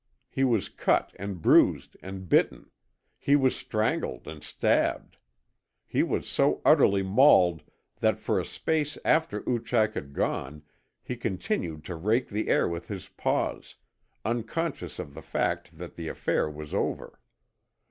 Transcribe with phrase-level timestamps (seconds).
[0.31, 2.71] He was cut and bruised and bitten;
[3.19, 5.17] he was strangled and stabbed;
[5.85, 7.61] he was so utterly mauled
[7.99, 10.63] that for a space after Oochak had gone
[11.03, 13.75] he continued to rake the air with his paws,
[14.25, 17.19] unconscious of the fact that the affair was over.